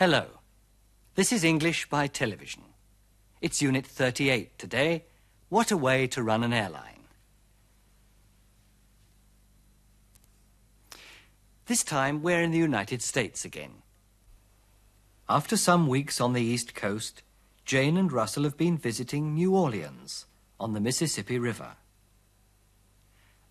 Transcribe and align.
Hello. 0.00 0.24
This 1.14 1.30
is 1.30 1.44
English 1.44 1.90
by 1.90 2.06
television. 2.06 2.62
It's 3.42 3.60
Unit 3.60 3.84
38 3.84 4.58
today. 4.58 5.04
What 5.50 5.70
a 5.70 5.76
way 5.76 6.06
to 6.06 6.22
run 6.22 6.42
an 6.42 6.54
airline. 6.54 7.04
This 11.66 11.84
time 11.84 12.22
we're 12.22 12.40
in 12.40 12.50
the 12.50 12.56
United 12.56 13.02
States 13.02 13.44
again. 13.44 13.82
After 15.28 15.58
some 15.58 15.86
weeks 15.86 16.18
on 16.18 16.32
the 16.32 16.40
East 16.40 16.74
Coast, 16.74 17.22
Jane 17.66 17.98
and 17.98 18.10
Russell 18.10 18.44
have 18.44 18.56
been 18.56 18.78
visiting 18.78 19.34
New 19.34 19.54
Orleans 19.54 20.24
on 20.58 20.72
the 20.72 20.80
Mississippi 20.80 21.38
River. 21.38 21.72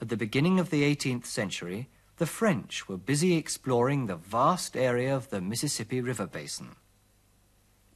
At 0.02 0.10
the 0.10 0.18
beginning 0.18 0.60
of 0.60 0.72
the 0.72 0.82
18th 0.82 1.28
century, 1.28 1.90
the 2.20 2.26
French 2.26 2.88
were 2.90 2.98
busy 2.98 3.36
exploring 3.36 4.06
the 4.06 4.18
vast 4.18 4.76
area 4.76 5.16
of 5.16 5.30
the 5.30 5.40
Mississippi 5.40 6.02
River 6.02 6.28
basin. 6.28 6.76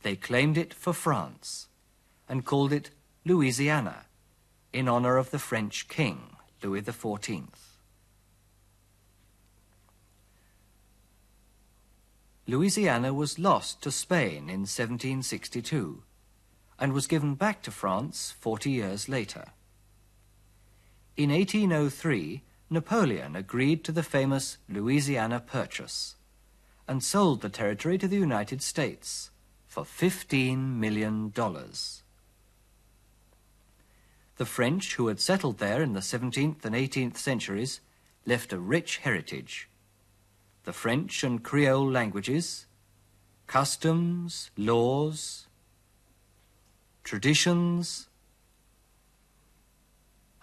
They 0.01 0.15
claimed 0.15 0.57
it 0.57 0.73
for 0.73 0.93
France 0.93 1.67
and 2.29 2.45
called 2.45 2.71
it 2.71 2.91
Louisiana 3.25 4.05
in 4.71 4.87
honor 4.87 5.17
of 5.17 5.31
the 5.31 5.39
French 5.39 5.89
king, 5.89 6.37
Louis 6.63 6.81
XIV. 6.81 7.49
Louisiana 12.47 13.13
was 13.13 13.37
lost 13.37 13.81
to 13.81 13.91
Spain 13.91 14.49
in 14.49 14.61
1762 14.61 16.01
and 16.79 16.93
was 16.93 17.07
given 17.07 17.35
back 17.35 17.61
to 17.63 17.71
France 17.71 18.33
40 18.39 18.71
years 18.71 19.09
later. 19.09 19.45
In 21.17 21.29
1803, 21.29 22.41
Napoleon 22.73 23.35
agreed 23.35 23.83
to 23.83 23.91
the 23.91 24.01
famous 24.01 24.57
Louisiana 24.67 25.39
Purchase 25.39 26.15
and 26.87 27.03
sold 27.03 27.41
the 27.41 27.49
territory 27.49 27.99
to 27.99 28.07
the 28.07 28.17
United 28.17 28.63
States 28.63 29.29
for 29.67 29.83
$15 29.83 30.57
million. 30.77 31.31
The 34.37 34.45
French, 34.45 34.95
who 34.95 35.05
had 35.05 35.19
settled 35.19 35.59
there 35.59 35.83
in 35.83 35.93
the 35.93 35.99
17th 35.99 36.65
and 36.65 36.73
18th 36.73 37.17
centuries, 37.17 37.79
left 38.25 38.51
a 38.51 38.57
rich 38.57 38.97
heritage. 38.97 39.69
The 40.63 40.73
French 40.73 41.23
and 41.23 41.43
Creole 41.43 41.87
languages, 41.87 42.65
customs, 43.45 44.49
laws, 44.57 45.45
traditions, 47.03 48.09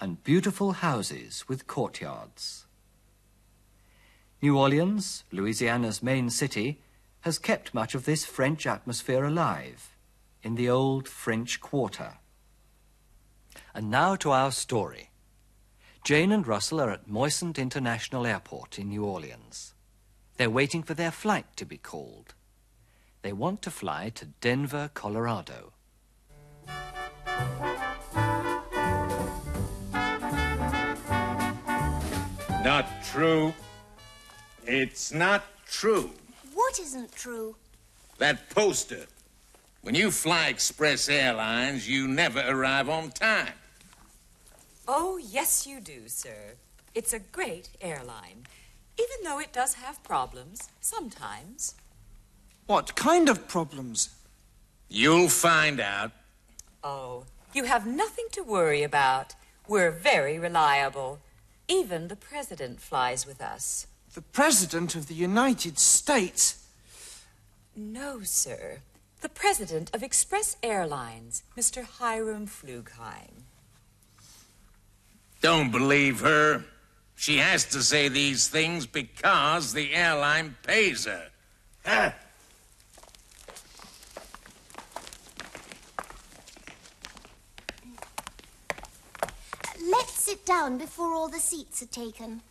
and 0.00 0.24
beautiful 0.24 0.72
houses 0.72 1.44
with 1.48 1.66
courtyards. 1.66 2.66
New 4.42 4.56
Orleans, 4.56 5.24
Louisiana's 5.30 6.02
main 6.02 6.30
city, 6.30 6.80
has 7.20 7.38
kept 7.38 7.74
much 7.74 7.94
of 7.94 8.06
this 8.06 8.24
French 8.24 8.66
atmosphere 8.66 9.24
alive 9.24 9.94
in 10.42 10.54
the 10.54 10.70
old 10.70 11.06
French 11.06 11.60
Quarter. 11.60 12.14
And 13.74 13.90
now 13.90 14.16
to 14.16 14.30
our 14.30 14.50
story. 14.50 15.10
Jane 16.02 16.32
and 16.32 16.46
Russell 16.46 16.80
are 16.80 16.90
at 16.90 17.06
Moisant 17.06 17.58
International 17.58 18.26
Airport 18.26 18.78
in 18.78 18.88
New 18.88 19.04
Orleans. 19.04 19.74
They're 20.38 20.48
waiting 20.48 20.82
for 20.82 20.94
their 20.94 21.10
flight 21.10 21.54
to 21.56 21.66
be 21.66 21.76
called. 21.76 22.34
They 23.20 23.34
want 23.34 23.60
to 23.62 23.70
fly 23.70 24.08
to 24.14 24.24
Denver, 24.40 24.90
Colorado. 24.94 25.74
Not 32.64 32.86
true. 33.04 33.54
It's 34.66 35.14
not 35.14 35.44
true. 35.66 36.10
What 36.52 36.78
isn't 36.78 37.10
true? 37.12 37.56
That 38.18 38.50
poster. 38.50 39.06
When 39.80 39.94
you 39.94 40.10
fly 40.10 40.48
Express 40.48 41.08
Airlines, 41.08 41.88
you 41.88 42.06
never 42.06 42.44
arrive 42.46 42.90
on 42.90 43.12
time. 43.12 43.54
Oh, 44.86 45.16
yes, 45.16 45.66
you 45.66 45.80
do, 45.80 46.06
sir. 46.06 46.56
It's 46.94 47.14
a 47.14 47.18
great 47.18 47.70
airline, 47.80 48.44
even 48.98 49.24
though 49.24 49.38
it 49.38 49.54
does 49.54 49.74
have 49.74 50.04
problems 50.04 50.68
sometimes. 50.82 51.76
What 52.66 52.94
kind 52.94 53.30
of 53.30 53.48
problems? 53.48 54.10
You'll 54.90 55.30
find 55.30 55.80
out. 55.80 56.12
Oh, 56.84 57.24
you 57.54 57.64
have 57.64 57.86
nothing 57.86 58.26
to 58.32 58.42
worry 58.42 58.82
about. 58.82 59.34
We're 59.66 59.90
very 59.90 60.38
reliable. 60.38 61.20
Even 61.70 62.08
the 62.08 62.16
president 62.16 62.80
flies 62.80 63.24
with 63.24 63.40
us. 63.40 63.86
The 64.14 64.22
President 64.22 64.96
of 64.96 65.06
the 65.06 65.14
United 65.14 65.78
States? 65.78 66.66
No, 67.76 68.22
sir. 68.24 68.78
The 69.20 69.28
president 69.28 69.94
of 69.94 70.02
Express 70.02 70.56
Airlines, 70.64 71.44
Mr. 71.56 71.84
Hiram 71.84 72.48
Flugheim. 72.48 73.44
Don't 75.40 75.70
believe 75.70 76.20
her. 76.20 76.64
She 77.14 77.36
has 77.36 77.64
to 77.66 77.82
say 77.82 78.08
these 78.08 78.48
things 78.48 78.84
because 78.86 79.72
the 79.72 79.94
airline 79.94 80.56
pays 80.66 81.04
her. 81.04 81.28
Huh? 81.86 82.10
Let's 89.80 90.12
sit 90.12 90.44
down 90.44 90.78
before 90.78 91.14
all 91.14 91.28
the 91.28 91.38
seats 91.38 91.82
are 91.82 91.86
taken. 91.86 92.42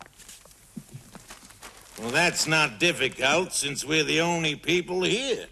Well, 1.98 2.10
that's 2.10 2.46
not 2.46 2.80
difficult 2.80 3.52
since 3.52 3.84
we're 3.84 4.04
the 4.04 4.20
only 4.20 4.56
people 4.56 5.02
here. 5.02 5.46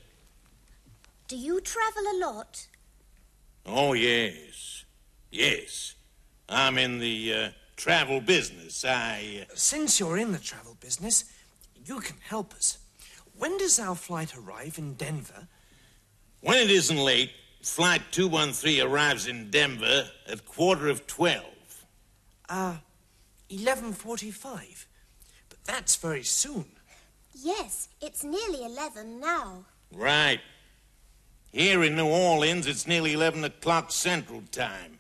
Do 1.29 1.37
you 1.37 1.61
travel 1.61 2.03
a 2.03 2.17
lot? 2.19 2.67
Oh, 3.67 3.93
yes. 3.93 4.85
Yes. 5.31 5.95
I'm 6.49 6.79
in 6.79 6.99
the 6.99 7.35
uh, 7.35 7.49
travel 7.77 8.21
business. 8.21 8.85
I. 8.85 9.45
Uh... 9.49 9.55
Since 9.55 10.01
you're 10.01 10.17
in 10.17 10.33
the 10.33 10.39
travel 10.39 10.77
business, 10.81 11.25
you 11.85 12.01
can 12.01 12.17
help 12.29 12.55
us. 12.55 12.79
When 13.37 13.59
does 13.59 13.79
our 13.79 13.95
flight 13.95 14.35
arrive 14.37 14.79
in 14.79 14.95
Denver? 14.95 15.47
When 16.41 16.57
it 16.57 16.71
isn't 16.71 16.97
late, 16.97 17.31
Flight 17.63 18.03
213 18.13 18.81
arrives 18.81 19.27
in 19.27 19.51
Denver 19.51 20.09
at 20.27 20.47
quarter 20.47 20.89
of 20.89 21.07
12. 21.07 21.45
Ah, 22.49 22.77
uh, 22.77 23.55
11.45. 23.55 24.87
But 25.49 25.65
that's 25.65 25.97
very 25.97 26.23
soon. 26.23 26.67
Yes, 27.35 27.89
it's 28.01 28.25
nearly 28.25 28.65
11 28.65 29.21
now. 29.21 29.65
Right. 29.93 30.41
Here 31.53 31.83
in 31.83 31.97
New 31.97 32.09
Orleans, 32.09 32.67
it's 32.67 32.87
nearly 32.87 33.15
11 33.15 33.45
o'clock 33.45 33.91
Central 33.91 34.43
Time. 34.51 34.99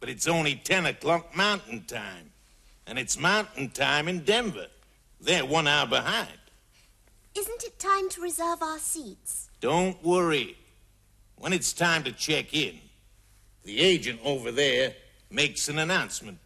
But 0.00 0.08
it's 0.08 0.26
only 0.26 0.56
10 0.56 0.86
o'clock 0.86 1.34
Mountain 1.34 1.84
Time. 1.84 2.32
And 2.86 2.98
it's 2.98 3.18
Mountain 3.18 3.70
Time 3.70 4.08
in 4.08 4.20
Denver. 4.20 4.66
They're 5.20 5.46
one 5.46 5.66
hour 5.66 5.86
behind. 5.86 6.28
Isn't 7.34 7.64
it 7.64 7.78
time 7.78 8.08
to 8.10 8.20
reserve 8.20 8.62
our 8.62 8.78
seats? 8.78 9.50
Don't 9.60 10.02
worry. 10.04 10.56
When 11.36 11.52
it's 11.52 11.72
time 11.72 12.04
to 12.04 12.12
check 12.12 12.54
in, 12.54 12.78
the 13.64 13.80
agent 13.80 14.20
over 14.24 14.50
there 14.50 14.94
makes 15.30 15.68
an 15.68 15.78
announcement. 15.78 16.38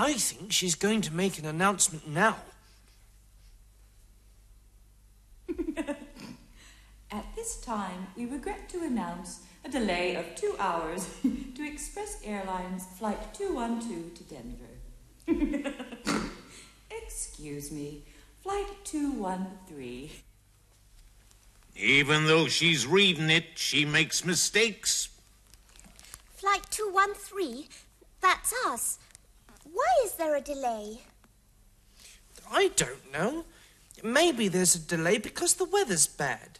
I 0.00 0.12
think 0.12 0.52
she's 0.52 0.76
going 0.76 1.00
to 1.00 1.12
make 1.12 1.40
an 1.40 1.44
announcement 1.44 2.06
now. 2.06 2.36
At 7.10 7.24
this 7.34 7.56
time, 7.62 8.06
we 8.16 8.26
regret 8.26 8.68
to 8.68 8.84
announce 8.84 9.40
a 9.64 9.68
delay 9.68 10.14
of 10.14 10.36
two 10.36 10.54
hours 10.60 11.08
to 11.56 11.66
Express 11.66 12.20
Airlines 12.24 12.86
Flight 12.96 13.34
212 13.34 14.14
to 14.14 14.22
Denver. 15.26 16.30
Excuse 16.92 17.72
me, 17.72 18.04
Flight 18.40 18.68
213. 18.84 20.10
Even 21.74 22.26
though 22.26 22.46
she's 22.46 22.86
reading 22.86 23.30
it, 23.30 23.46
she 23.56 23.84
makes 23.84 24.24
mistakes. 24.24 25.08
Flight 26.36 26.66
213? 26.70 27.64
That's 28.20 28.54
us. 28.64 28.98
Why 29.72 30.04
is 30.04 30.12
there 30.12 30.36
a 30.36 30.40
delay? 30.40 31.00
I 32.50 32.70
don't 32.76 33.12
know. 33.12 33.44
Maybe 34.02 34.48
there's 34.48 34.74
a 34.74 34.80
delay 34.80 35.18
because 35.18 35.54
the 35.54 35.64
weather's 35.64 36.06
bad. 36.06 36.58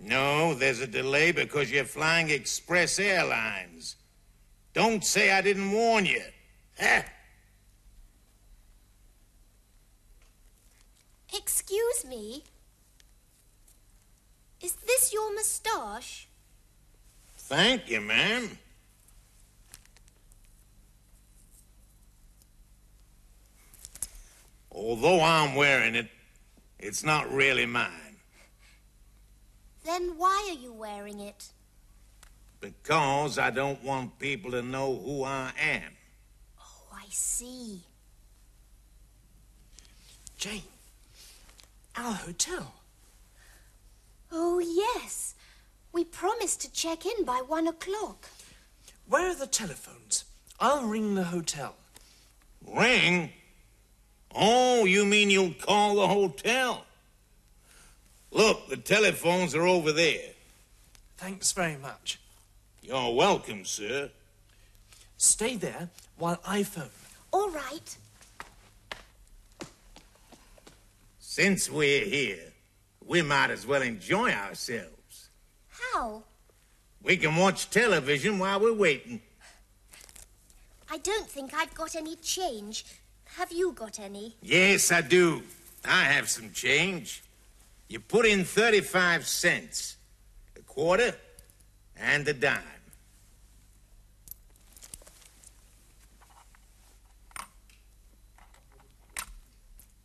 No, 0.00 0.54
there's 0.54 0.80
a 0.80 0.86
delay 0.86 1.32
because 1.32 1.70
you're 1.70 1.84
flying 1.84 2.30
Express 2.30 2.98
Airlines. 2.98 3.96
Don't 4.72 5.04
say 5.04 5.32
I 5.32 5.40
didn't 5.40 5.70
warn 5.70 6.06
you. 6.06 6.22
Huh? 6.78 7.02
Excuse 11.34 12.04
me. 12.04 12.44
Is 14.60 14.74
this 14.86 15.12
your 15.12 15.34
moustache? 15.34 16.28
Thank 17.36 17.90
you, 17.90 18.00
ma'am. 18.00 18.58
Although 24.74 25.22
I'm 25.22 25.54
wearing 25.54 25.94
it, 25.94 26.08
it's 26.80 27.04
not 27.04 27.32
really 27.32 27.64
mine. 27.64 28.16
Then 29.84 30.14
why 30.16 30.50
are 30.50 30.60
you 30.60 30.72
wearing 30.72 31.20
it? 31.20 31.48
Because 32.60 33.38
I 33.38 33.50
don't 33.50 33.82
want 33.84 34.18
people 34.18 34.50
to 34.50 34.62
know 34.62 34.96
who 34.96 35.22
I 35.22 35.52
am. 35.60 35.92
Oh, 36.58 36.86
I 36.92 37.04
see. 37.10 37.82
Jane, 40.36 40.62
our 41.96 42.12
hotel. 42.12 42.74
Oh, 44.32 44.58
yes. 44.58 45.34
We 45.92 46.04
promised 46.04 46.60
to 46.62 46.72
check 46.72 47.06
in 47.06 47.24
by 47.24 47.40
one 47.46 47.68
o'clock. 47.68 48.28
Where 49.06 49.30
are 49.30 49.34
the 49.34 49.46
telephones? 49.46 50.24
I'll 50.58 50.86
ring 50.86 51.14
the 51.14 51.24
hotel. 51.24 51.76
Ring? 52.66 53.30
Oh, 54.34 54.84
you 54.84 55.04
mean 55.04 55.30
you'll 55.30 55.54
call 55.54 55.96
the 55.96 56.08
hotel? 56.08 56.84
Look, 58.32 58.68
the 58.68 58.76
telephones 58.76 59.54
are 59.54 59.66
over 59.66 59.92
there. 59.92 60.30
Thanks 61.16 61.52
very 61.52 61.76
much. 61.76 62.18
You're 62.82 63.14
welcome, 63.14 63.64
sir. 63.64 64.10
Stay 65.16 65.56
there 65.56 65.88
while 66.18 66.40
I 66.46 66.64
phone. 66.64 66.90
All 67.32 67.50
right. 67.50 67.96
Since 71.20 71.70
we're 71.70 72.04
here, 72.04 72.52
we 73.06 73.22
might 73.22 73.50
as 73.50 73.66
well 73.66 73.82
enjoy 73.82 74.30
ourselves. 74.32 75.28
How? 75.68 76.22
We 77.02 77.16
can 77.16 77.36
watch 77.36 77.70
television 77.70 78.38
while 78.38 78.60
we're 78.60 78.72
waiting. 78.72 79.20
I 80.90 80.98
don't 80.98 81.28
think 81.28 81.52
I've 81.54 81.74
got 81.74 81.94
any 81.94 82.16
change. 82.16 82.84
Have 83.36 83.50
you 83.50 83.72
got 83.72 83.98
any? 83.98 84.36
Yes, 84.42 84.92
I 84.92 85.00
do. 85.00 85.42
I 85.84 86.04
have 86.04 86.28
some 86.28 86.52
change. 86.52 87.20
You 87.88 87.98
put 87.98 88.26
in 88.26 88.44
35 88.44 89.26
cents, 89.26 89.96
a 90.56 90.60
quarter, 90.60 91.16
and 91.96 92.28
a 92.28 92.32
dime. 92.32 92.62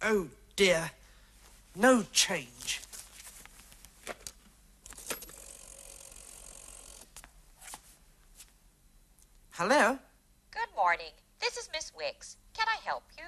Oh, 0.02 0.28
dear. 0.56 0.90
No 1.76 2.04
change. 2.12 2.82
Hello? 9.52 10.00
Good 10.50 10.76
morning. 10.76 11.12
This 11.40 11.58
is 11.58 11.70
Miss 11.72 11.92
Wicks. 11.96 12.38
Can 12.60 12.68
I 12.68 12.86
help 12.86 13.04
you? 13.18 13.24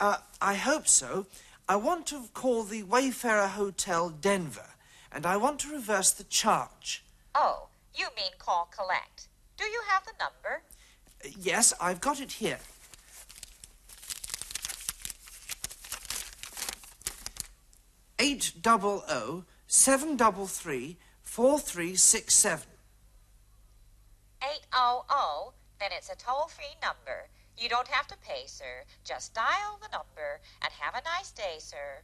Uh, 0.00 0.16
I 0.40 0.54
hope 0.54 0.88
so. 0.88 1.26
I 1.68 1.76
want 1.76 2.04
to 2.08 2.24
call 2.34 2.64
the 2.64 2.82
Wayfarer 2.82 3.46
Hotel 3.46 4.08
Denver, 4.10 4.70
and 5.12 5.24
I 5.24 5.36
want 5.36 5.60
to 5.60 5.70
reverse 5.70 6.10
the 6.10 6.24
charge. 6.24 7.04
Oh, 7.32 7.68
you 7.94 8.08
mean 8.16 8.32
call 8.38 8.68
collect. 8.76 9.28
Do 9.56 9.64
you 9.66 9.82
have 9.88 10.04
the 10.04 10.14
number? 10.18 10.62
Uh, 11.24 11.28
Yes, 11.40 11.72
I've 11.80 12.00
got 12.00 12.20
it 12.20 12.32
here. 12.32 12.58
Eight 18.18 18.52
double 18.60 19.04
O 19.08 19.44
seven 19.68 20.16
double 20.16 20.48
three 20.48 20.96
four 21.22 21.60
three 21.60 21.94
six 21.94 22.34
seven. 22.34 22.66
800. 24.42 25.52
Then 25.78 25.90
it's 25.96 26.10
a 26.10 26.16
toll 26.16 26.48
free 26.48 26.74
number. 26.82 27.28
You 27.58 27.68
don't 27.68 27.88
have 27.88 28.06
to 28.08 28.16
pay, 28.18 28.46
sir. 28.46 28.84
Just 29.04 29.34
dial 29.34 29.78
the 29.80 29.88
number 29.92 30.40
and 30.62 30.72
have 30.80 30.94
a 30.94 31.02
nice 31.04 31.30
day, 31.30 31.56
sir. 31.58 32.02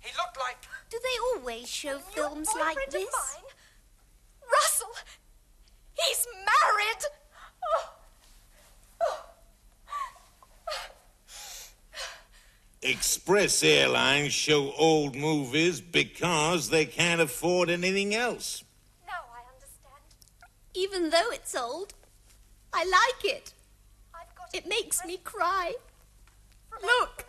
He 0.00 0.10
looked 0.16 0.38
like. 0.38 0.56
Do 0.90 0.98
they 1.02 1.40
always 1.40 1.68
show 1.68 1.98
films 1.98 2.48
like 2.58 2.78
this? 2.90 3.08
Mine, 3.12 3.44
Russell! 4.52 4.94
He's 5.94 6.26
married! 6.34 7.04
Oh. 7.74 7.90
Express 12.82 13.62
Airlines 13.62 14.34
show 14.34 14.72
old 14.72 15.16
movies 15.16 15.80
because 15.80 16.68
they 16.68 16.84
can't 16.84 17.20
afford 17.20 17.70
anything 17.70 18.14
else. 18.14 18.62
Now 20.74 20.80
I 20.80 20.86
understand. 20.86 20.92
Even 20.92 21.10
though 21.10 21.30
it's 21.32 21.54
old, 21.54 21.94
I 22.72 22.84
like 22.84 23.24
it. 23.24 23.52
I've 24.14 24.34
got 24.34 24.54
It 24.54 24.66
makes 24.68 25.04
me 25.04 25.18
cry. 25.18 25.74
Look. 26.82 27.24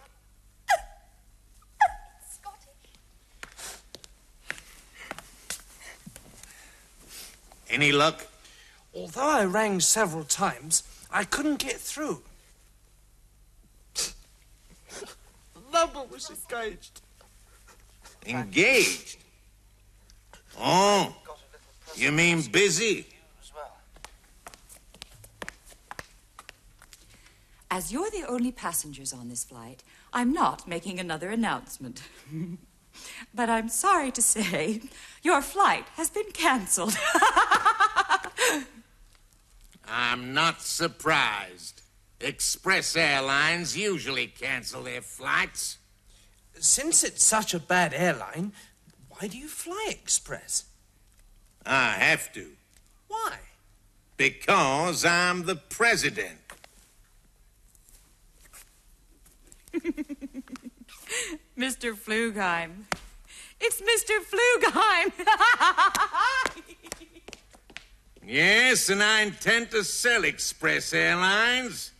It's 2.21 2.35
Scottish. 2.35 2.91
Any 7.69 7.91
luck? 7.91 8.27
Although 8.93 9.29
I 9.29 9.45
rang 9.45 9.81
several 9.81 10.23
times, 10.23 10.83
I 11.11 11.25
couldn't 11.25 11.59
get 11.59 11.77
through. 11.77 12.21
Number 15.71 16.03
was 16.09 16.29
engaged. 16.29 17.01
Engaged? 18.25 19.17
Oh, 20.57 21.13
you 21.95 22.11
mean 22.13 22.41
busy? 22.43 23.05
As 23.41 23.51
well. 23.53 23.77
As 27.71 27.91
you're 27.91 28.09
the 28.11 28.25
only 28.27 28.51
passengers 28.51 29.11
on 29.13 29.29
this 29.29 29.43
flight, 29.43 29.83
I'm 30.13 30.31
not 30.31 30.67
making 30.67 30.99
another 30.99 31.29
announcement. 31.29 32.03
but 33.33 33.49
I'm 33.49 33.69
sorry 33.69 34.11
to 34.11 34.21
say 34.21 34.81
your 35.23 35.41
flight 35.41 35.85
has 35.95 36.09
been 36.09 36.31
cancelled. 36.31 36.97
I'm 39.87 40.33
not 40.33 40.61
surprised. 40.61 41.81
Express 42.19 42.95
Airlines 42.95 43.77
usually 43.77 44.27
cancel 44.27 44.83
their 44.83 45.01
flights. 45.01 45.77
Since 46.57 47.03
it's 47.03 47.23
such 47.23 47.53
a 47.53 47.59
bad 47.59 47.93
airline, 47.93 48.53
why 49.09 49.27
do 49.27 49.37
you 49.37 49.47
fly 49.47 49.87
Express? 49.89 50.65
I 51.65 51.91
have 51.93 52.31
to. 52.33 52.51
Why? 53.07 53.37
Because 54.17 55.03
I'm 55.03 55.45
the 55.45 55.55
president. 55.55 56.44
Mr. 61.57 61.93
Flugheim. 61.95 62.85
It's 63.59 63.81
Mr. 63.81 64.19
Flugheim. 64.29 65.11
Yes, 68.27 68.89
and 68.89 69.03
I 69.03 69.21
intend 69.21 69.69
to 69.69 69.83
sell 69.83 70.23
Express 70.23 70.93
Airlines. 70.93 71.91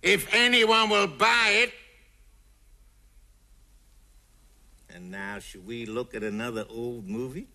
If 0.00 0.32
anyone 0.32 0.88
will 0.88 1.06
buy 1.06 1.64
it. 1.64 1.72
And 4.94 5.10
now, 5.10 5.38
should 5.38 5.66
we 5.66 5.84
look 5.84 6.14
at 6.14 6.22
another 6.22 6.64
old 6.70 7.06
movie? 7.06 7.48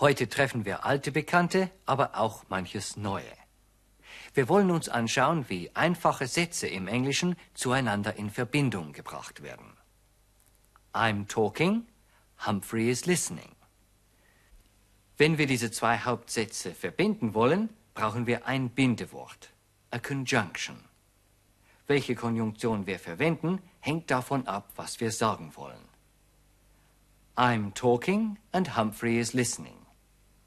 Heute 0.00 0.26
treffen 0.26 0.64
wir 0.64 0.86
alte 0.86 1.12
Bekannte, 1.12 1.70
aber 1.84 2.16
auch 2.16 2.44
manches 2.48 2.96
Neue. 2.96 3.41
Wir 4.34 4.48
wollen 4.48 4.70
uns 4.70 4.88
anschauen, 4.88 5.44
wie 5.48 5.70
einfache 5.74 6.26
Sätze 6.26 6.66
im 6.66 6.88
Englischen 6.88 7.36
zueinander 7.52 8.16
in 8.16 8.30
Verbindung 8.30 8.92
gebracht 8.92 9.42
werden. 9.42 9.76
I'm 10.94 11.28
talking, 11.28 11.86
Humphrey 12.46 12.90
is 12.90 13.04
listening. 13.04 13.54
Wenn 15.18 15.36
wir 15.36 15.46
diese 15.46 15.70
zwei 15.70 15.98
Hauptsätze 15.98 16.74
verbinden 16.74 17.34
wollen, 17.34 17.68
brauchen 17.94 18.26
wir 18.26 18.46
ein 18.46 18.70
Bindewort, 18.70 19.50
a 19.90 19.98
conjunction. 19.98 20.76
Welche 21.86 22.14
Konjunktion 22.14 22.86
wir 22.86 22.98
verwenden, 22.98 23.60
hängt 23.80 24.10
davon 24.10 24.46
ab, 24.46 24.72
was 24.76 24.98
wir 25.00 25.10
sagen 25.10 25.52
wollen. 25.56 25.92
I'm 27.36 27.74
talking 27.74 28.38
and 28.52 28.76
Humphrey 28.76 29.18
is 29.18 29.34
listening. 29.34 29.76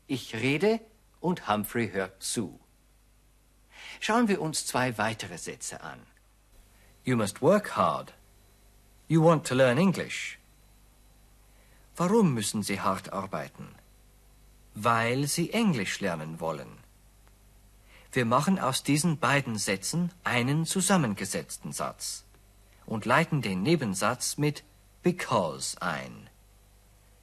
Ich 0.07 0.35
rede 0.35 0.79
und 1.19 1.47
Humphrey 1.47 1.89
hört 1.91 2.21
zu. 2.21 2.59
Schauen 4.05 4.27
wir 4.27 4.39
uns 4.39 4.67
zwei 4.67 5.00
weitere 5.00 5.39
Sätze 5.39 5.81
an. 5.81 6.00
You 7.05 7.17
must 7.17 7.41
work 7.41 7.75
hard. 7.75 8.13
You 9.07 9.24
want 9.24 9.47
to 9.47 9.55
learn 9.55 9.79
English. 9.79 10.38
Warum 11.95 12.35
müssen 12.35 12.62
Sie 12.62 12.79
hart 12.79 13.12
arbeiten? 13.12 13.67
Weil 14.75 15.25
Sie 15.25 15.51
Englisch 15.53 16.01
lernen 16.01 16.39
wollen. 16.39 16.77
Wir 18.12 18.25
machen 18.25 18.59
aus 18.59 18.83
diesen 18.83 19.17
beiden 19.17 19.57
Sätzen 19.57 20.12
einen 20.24 20.67
zusammengesetzten 20.67 21.71
Satz 21.71 22.25
und 22.85 23.05
leiten 23.05 23.41
den 23.41 23.63
Nebensatz 23.63 24.38
mit 24.38 24.63
because 25.01 25.81
ein. 25.81 26.29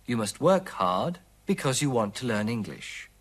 You 0.05 0.17
must 0.17 0.41
work 0.41 0.81
hard 0.81 1.21
because 1.47 1.81
you 1.81 1.95
want 1.95 2.17
to 2.17 2.27
learn 2.27 2.49
English. 2.49 3.12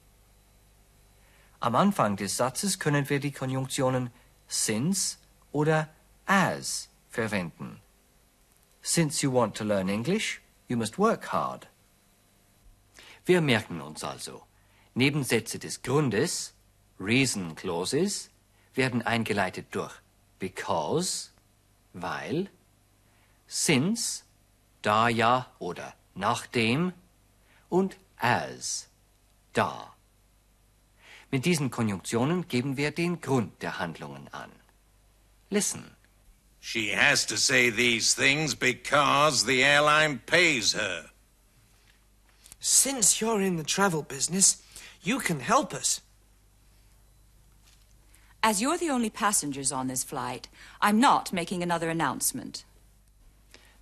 Am 1.61 1.75
Anfang 1.75 2.15
des 2.15 2.37
Satzes 2.37 2.79
können 2.79 3.07
wir 3.07 3.19
die 3.19 3.31
Konjunktionen 3.31 4.09
since 4.47 5.17
oder 5.51 5.89
as 6.25 6.89
verwenden. 7.11 7.79
Since 8.81 9.23
you 9.23 9.31
want 9.31 9.55
to 9.57 9.63
learn 9.63 9.87
English, 9.87 10.41
you 10.67 10.75
must 10.75 10.97
work 10.97 11.31
hard. 11.31 11.67
Wir 13.25 13.41
merken 13.41 13.79
uns 13.79 14.03
also, 14.03 14.41
Nebensätze 14.95 15.59
des 15.59 15.83
Grundes, 15.83 16.55
reason 16.99 17.53
clauses, 17.55 18.31
werden 18.73 19.03
eingeleitet 19.03 19.67
durch 19.69 19.93
because, 20.39 21.29
weil, 21.93 22.49
since, 23.45 24.23
da 24.81 25.09
ja 25.09 25.45
oder 25.59 25.93
nachdem 26.15 26.93
und 27.69 27.97
as, 28.17 28.89
da. 29.53 29.93
Mit 31.31 31.45
diesen 31.45 31.71
Konjunktionen 31.71 32.47
geben 32.49 32.75
wir 32.75 32.91
den 32.91 33.21
Grund 33.21 33.61
der 33.61 33.79
Handlungen 33.79 34.27
an. 34.33 34.51
Listen. 35.49 35.95
She 36.59 36.95
has 36.95 37.25
to 37.25 37.37
say 37.37 37.71
these 37.71 38.13
things 38.13 38.53
because 38.53 39.45
the 39.45 39.63
airline 39.63 40.19
pays 40.25 40.73
her. 40.73 41.09
Since 42.59 43.19
you're 43.19 43.41
in 43.41 43.57
the 43.57 43.63
travel 43.63 44.03
business, 44.03 44.61
you 45.01 45.19
can 45.19 45.39
help 45.39 45.73
us. 45.73 46.01
As 48.43 48.59
you're 48.61 48.77
the 48.77 48.91
only 48.91 49.09
passengers 49.09 49.71
on 49.71 49.87
this 49.87 50.03
flight, 50.03 50.49
I'm 50.81 50.99
not 50.99 51.31
making 51.31 51.63
another 51.63 51.89
announcement. 51.89 52.65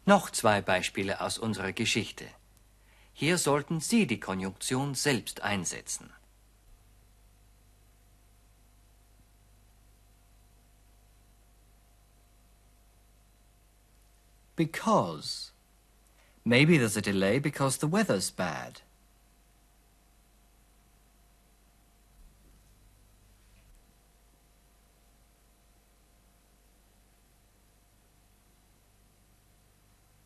Noch 0.06 0.32
zwei 0.32 0.62
Beispiele 0.62 1.20
aus 1.20 1.38
unserer 1.38 1.74
Geschichte. 1.74 2.25
Hier 3.13 3.38
sollten 3.38 3.82
Sie 3.82 4.06
die 4.08 4.20
Konjunktion 4.20 4.96
selbst 4.96 5.41
einsetzen. 5.41 6.10
Because. 14.59 15.51
Maybe 16.43 16.77
there's 16.77 16.97
a 16.97 17.01
delay 17.01 17.39
because 17.39 17.77
the 17.77 17.87
weather's 17.87 18.29
bad. 18.29 18.81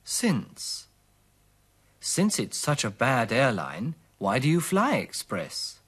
Since. 0.03 0.87
Since 1.99 2.39
it's 2.39 2.57
such 2.57 2.83
a 2.83 2.89
bad 2.89 3.31
airline, 3.31 3.93
why 4.17 4.39
do 4.39 4.49
you 4.49 4.61
fly 4.61 4.95
express? 4.95 5.79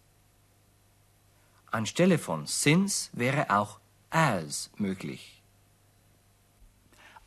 Anstelle 1.74 2.20
von 2.20 2.46
since 2.46 3.10
wäre 3.12 3.50
auch 3.50 3.80
as 4.12 4.70
möglich. 4.78 5.35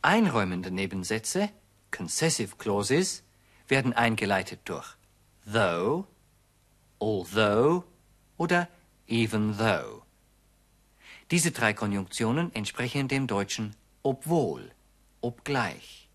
Einräumende 0.01 0.71
Nebensätze, 0.71 1.49
concessive 1.91 2.57
clauses, 2.57 3.23
werden 3.67 3.93
eingeleitet 3.93 4.61
durch 4.65 4.99
though, 5.45 6.07
although 6.99 7.83
oder 8.37 8.67
even 9.07 9.57
though. 9.57 10.03
Diese 11.31 11.51
drei 11.51 11.73
Konjunktionen 11.73 12.53
entsprechen 12.55 13.07
dem 13.07 13.27
Deutschen 13.27 13.75
obwohl, 14.03 14.71
obgleich. 15.21 16.07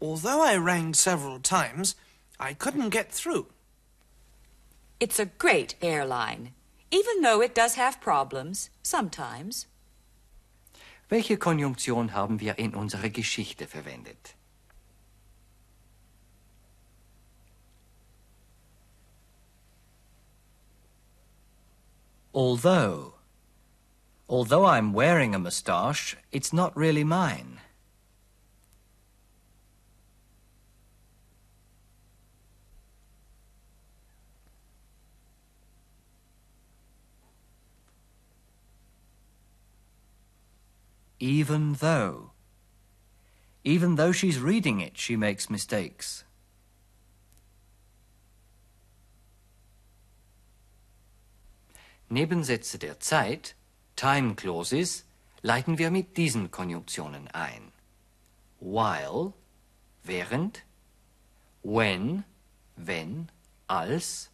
Although 0.00 0.42
I 0.42 0.56
rang 0.56 0.94
several 0.94 1.40
times, 1.40 1.96
I 2.38 2.54
couldn't 2.54 2.90
get 2.90 3.12
through. 3.12 3.46
It's 4.98 5.18
a 5.18 5.26
great 5.26 5.76
airline, 5.80 6.54
even 6.90 7.22
though 7.22 7.42
it 7.42 7.54
does 7.54 7.76
have 7.76 8.00
problems, 8.00 8.70
sometimes. 8.82 9.66
Welche 11.08 11.36
Konjunktion 11.36 12.12
haben 12.12 12.40
wir 12.40 12.58
in 12.58 12.74
unserer 12.74 13.10
Geschichte 13.10 13.66
verwendet? 13.66 14.34
Although. 22.32 23.14
Although 24.28 24.64
I'm 24.64 24.92
wearing 24.92 25.34
a 25.34 25.38
moustache, 25.38 26.16
it's 26.32 26.52
not 26.52 26.76
really 26.76 27.04
mine. 27.04 27.60
Even 41.24 41.72
though. 41.80 42.32
Even 43.64 43.94
though 43.94 44.12
she's 44.12 44.38
reading 44.38 44.80
it, 44.80 44.98
she 44.98 45.16
makes 45.16 45.48
mistakes. 45.48 46.24
Nebensätze 52.10 52.78
der 52.78 53.00
Zeit, 53.00 53.54
time 53.96 54.34
clauses, 54.34 55.04
leiten 55.42 55.78
wir 55.78 55.90
mit 55.90 56.14
diesen 56.14 56.50
Konjunktionen 56.50 57.28
ein. 57.28 57.72
While, 58.60 59.32
während, 60.02 60.62
when, 61.62 62.24
wenn, 62.76 63.30
als, 63.66 64.28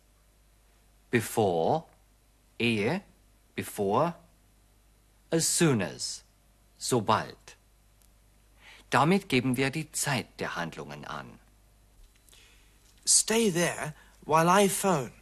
before, 1.13 1.85
ehe, 2.59 3.03
bevor, 3.55 4.17
as 5.31 5.47
soon 5.47 5.81
as, 5.81 6.25
sobald. 6.81 7.57
Damit 8.91 9.29
geben 9.29 9.57
wir 9.57 9.71
die 9.71 9.93
Zeit 9.93 10.27
der 10.41 10.57
Handlungen 10.57 11.05
an. 11.05 11.39
Stay 13.07 13.51
there 13.51 13.95
while 14.27 14.49
I 14.49 14.69
phone. 14.69 15.13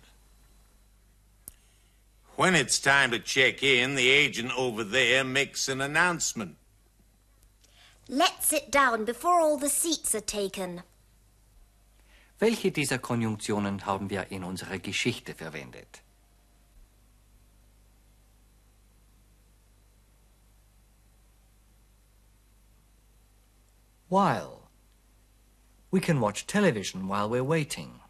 When 2.36 2.54
it's 2.54 2.80
time 2.80 3.10
to 3.10 3.18
check 3.18 3.62
in, 3.62 3.96
the 3.96 4.08
agent 4.08 4.52
over 4.56 4.84
there 4.84 5.24
makes 5.24 5.68
an 5.68 5.80
announcement. 5.80 6.56
Let's 8.08 8.46
sit 8.46 8.70
down 8.70 9.04
before 9.04 9.40
all 9.40 9.58
the 9.58 9.68
seats 9.68 10.14
are 10.14 10.24
taken. 10.24 10.82
Welche 12.38 12.70
dieser 12.70 12.98
Konjunktionen 12.98 13.84
haben 13.84 14.08
wir 14.08 14.30
in 14.30 14.44
unserer 14.44 14.78
Geschichte 14.78 15.34
verwendet? 15.34 16.02
While. 24.08 24.70
We 25.90 26.00
can 26.00 26.20
watch 26.20 26.46
television 26.46 27.08
while 27.08 27.28
we're 27.28 27.44
waiting. 27.44 28.00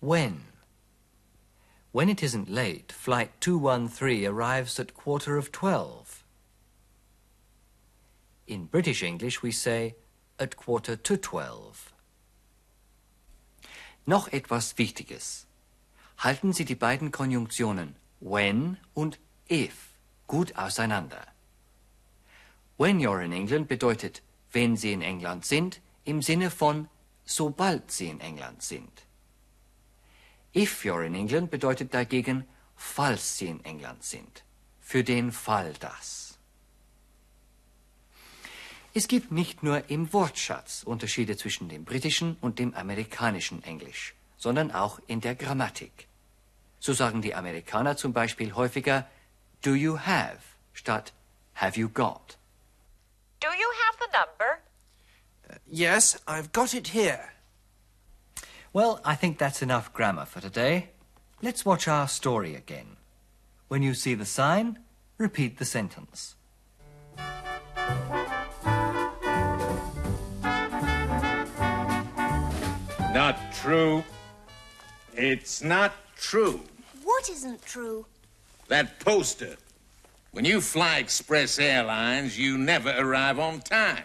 When. 0.00 0.44
When 1.90 2.08
it 2.08 2.22
isn't 2.22 2.50
late, 2.50 2.92
Flight 2.92 3.40
213 3.40 4.26
arrives 4.26 4.78
at 4.78 4.94
quarter 4.94 5.36
of 5.36 5.50
twelve. 5.50 6.22
In 8.46 8.66
British 8.66 9.02
English, 9.02 9.42
we 9.42 9.52
say 9.52 9.96
at 10.38 10.56
quarter 10.56 10.96
to 10.96 11.16
twelve. 11.16 11.92
Noch 14.08 14.28
etwas 14.28 14.78
Wichtiges. 14.78 15.46
Halten 16.16 16.54
Sie 16.54 16.64
die 16.64 16.74
beiden 16.74 17.10
Konjunktionen 17.10 17.94
when 18.20 18.78
und 18.94 19.18
if 19.50 19.74
gut 20.26 20.56
auseinander. 20.56 21.20
When 22.78 23.00
you're 23.00 23.22
in 23.22 23.32
England 23.32 23.68
bedeutet, 23.68 24.22
wenn 24.50 24.78
Sie 24.78 24.94
in 24.94 25.02
England 25.02 25.44
sind, 25.44 25.82
im 26.06 26.22
Sinne 26.22 26.50
von 26.50 26.88
sobald 27.26 27.90
Sie 27.90 28.08
in 28.08 28.20
England 28.20 28.62
sind. 28.62 29.04
If 30.56 30.86
you're 30.86 31.04
in 31.04 31.14
England 31.14 31.50
bedeutet 31.50 31.92
dagegen, 31.92 32.44
falls 32.76 33.36
Sie 33.36 33.48
in 33.48 33.62
England 33.66 34.04
sind. 34.04 34.42
Für 34.80 35.04
den 35.04 35.32
Fall 35.32 35.74
das. 35.80 36.27
Es 38.98 39.06
gibt 39.06 39.30
nicht 39.30 39.62
nur 39.62 39.88
im 39.90 40.12
Wortschatz 40.12 40.82
Unterschiede 40.82 41.36
zwischen 41.36 41.68
dem 41.68 41.84
britischen 41.84 42.36
und 42.40 42.58
dem 42.58 42.74
amerikanischen 42.74 43.62
Englisch, 43.62 44.16
sondern 44.36 44.72
auch 44.72 44.98
in 45.06 45.20
der 45.20 45.36
Grammatik. 45.36 46.08
So 46.80 46.92
sagen 46.92 47.22
die 47.22 47.36
Amerikaner 47.36 47.96
zum 47.96 48.12
Beispiel 48.12 48.54
häufiger 48.54 49.06
Do 49.62 49.74
you 49.76 50.00
have 50.00 50.40
statt 50.72 51.12
Have 51.54 51.78
you 51.78 51.88
got. 51.88 52.38
Do 53.38 53.46
you 53.46 53.70
have 53.84 53.96
the 54.00 54.08
number? 54.18 54.58
Yes, 55.70 56.20
I've 56.26 56.50
got 56.52 56.74
it 56.74 56.88
here. 56.88 57.20
Well, 58.72 59.00
I 59.04 59.14
think 59.14 59.38
that's 59.38 59.62
enough 59.62 59.92
grammar 59.92 60.26
for 60.26 60.40
today. 60.40 60.88
Let's 61.40 61.64
watch 61.64 61.86
our 61.86 62.08
story 62.08 62.56
again. 62.56 62.96
When 63.68 63.84
you 63.84 63.94
see 63.94 64.16
the 64.16 64.26
sign, 64.26 64.80
repeat 65.18 65.58
the 65.58 65.64
sentence. 65.64 66.34
Not 73.18 73.52
true. 73.52 74.04
It's 75.12 75.60
not 75.60 75.92
true. 76.16 76.60
What 77.02 77.28
isn't 77.28 77.60
true? 77.66 78.06
That 78.68 79.00
poster. 79.00 79.56
When 80.30 80.44
you 80.44 80.60
fly 80.60 80.98
Express 80.98 81.58
Airlines, 81.58 82.38
you 82.38 82.56
never 82.56 82.94
arrive 82.96 83.40
on 83.40 83.58
time. 83.62 84.04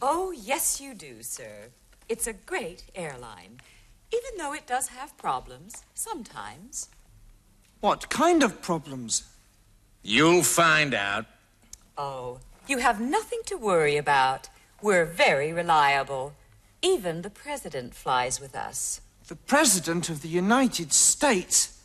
Oh, 0.00 0.30
yes, 0.30 0.80
you 0.80 0.94
do, 0.94 1.24
sir. 1.24 1.70
It's 2.08 2.28
a 2.28 2.32
great 2.32 2.84
airline, 2.94 3.58
even 4.12 4.38
though 4.38 4.54
it 4.54 4.68
does 4.68 4.86
have 4.90 5.18
problems 5.18 5.82
sometimes. 5.92 6.88
What 7.80 8.08
kind 8.08 8.44
of 8.44 8.62
problems? 8.62 9.24
You'll 10.04 10.44
find 10.44 10.94
out. 10.94 11.26
Oh, 11.98 12.38
you 12.68 12.78
have 12.78 13.00
nothing 13.00 13.40
to 13.46 13.56
worry 13.56 13.96
about. 13.96 14.50
We're 14.80 15.04
very 15.04 15.52
reliable. 15.52 16.34
Even 16.82 17.22
the 17.22 17.30
president 17.30 17.94
flies 17.94 18.40
with 18.40 18.56
us. 18.56 19.00
The 19.28 19.36
President 19.36 20.08
of 20.08 20.20
the 20.20 20.28
United 20.28 20.92
States? 20.92 21.80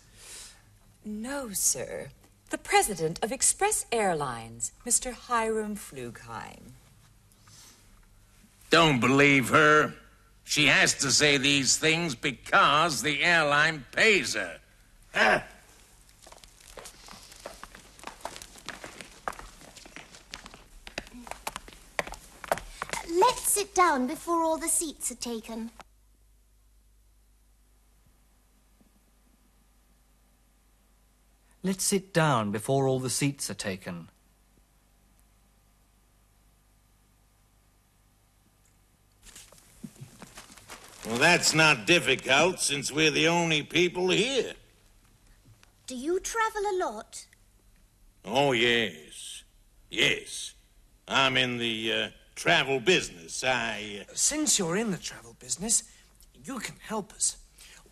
No, 1.06 1.52
sir. 1.52 2.10
The 2.50 2.58
president 2.58 3.24
of 3.24 3.32
Express 3.32 3.86
Airlines, 3.92 4.72
Mr. 4.86 5.14
Hiram 5.14 5.76
Flugheim. 5.76 6.72
Don't 8.70 9.00
believe 9.00 9.50
her. 9.50 9.94
She 10.44 10.66
has 10.66 10.94
to 10.96 11.12
say 11.12 11.38
these 11.38 11.78
things 11.78 12.16
because 12.16 13.02
the 13.02 13.24
airline 13.24 13.86
pays 13.92 14.34
her. 14.34 14.58
Huh? 15.14 15.42
Let's 23.20 23.47
sit 23.58 23.74
down 23.74 24.06
before 24.06 24.44
all 24.44 24.58
the 24.58 24.70
seats 24.70 25.10
are 25.12 25.16
taken. 25.16 25.72
Let's 31.64 31.84
sit 31.84 32.14
down 32.14 32.52
before 32.52 32.88
all 32.88 33.00
the 33.00 33.10
seats 33.10 33.50
are 33.50 33.56
taken. 33.56 34.10
Well, 41.08 41.18
that's 41.18 41.56
not 41.56 41.88
difficult 41.88 42.60
since 42.60 42.92
we're 42.92 43.10
the 43.10 43.28
only 43.28 43.64
people 43.64 44.10
here. 44.10 44.54
Do 45.88 45.96
you 45.96 46.20
travel 46.20 46.62
a 46.62 46.76
lot? 46.78 47.26
Oh, 48.24 48.52
yes. 48.52 49.44
Yes. 49.90 50.54
I'm 51.08 51.38
in 51.38 51.58
the 51.58 51.94
uh, 51.94 52.10
travel 52.38 52.80
business. 52.80 53.44
I. 53.44 54.06
Uh, 54.08 54.14
Since 54.14 54.58
you're 54.58 54.78
in 54.78 54.92
the 54.92 54.98
travel 54.98 55.36
business, 55.40 55.84
you 56.46 56.60
can 56.60 56.76
help 56.80 57.12
us. 57.12 57.38